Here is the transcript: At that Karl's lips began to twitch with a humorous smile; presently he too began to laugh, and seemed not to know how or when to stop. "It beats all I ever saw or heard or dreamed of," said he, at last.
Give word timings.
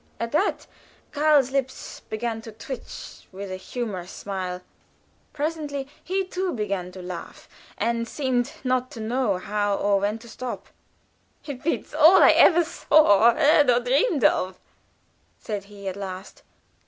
At 0.19 0.31
that 0.31 0.65
Karl's 1.11 1.51
lips 1.51 1.99
began 1.99 2.41
to 2.41 2.51
twitch 2.51 3.27
with 3.31 3.51
a 3.51 3.55
humorous 3.55 4.09
smile; 4.09 4.63
presently 5.31 5.87
he 6.03 6.25
too 6.25 6.53
began 6.53 6.91
to 6.93 7.03
laugh, 7.03 7.47
and 7.77 8.07
seemed 8.07 8.51
not 8.63 8.89
to 8.93 8.99
know 8.99 9.37
how 9.37 9.75
or 9.75 9.99
when 9.99 10.17
to 10.17 10.27
stop. 10.27 10.69
"It 11.45 11.61
beats 11.63 11.93
all 11.93 12.23
I 12.23 12.31
ever 12.31 12.63
saw 12.63 13.27
or 13.29 13.33
heard 13.35 13.69
or 13.69 13.79
dreamed 13.79 14.23
of," 14.23 14.59
said 15.37 15.65
he, 15.65 15.87
at 15.87 15.95
last. 15.95 16.41